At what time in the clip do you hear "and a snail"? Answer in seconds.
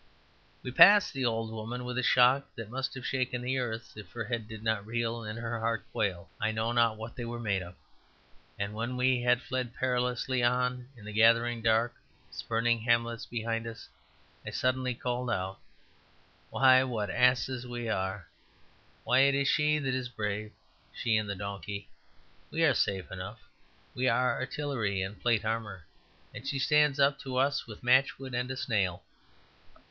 28.33-29.03